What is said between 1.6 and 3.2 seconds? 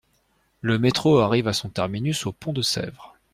terminus au pont de Sèvres.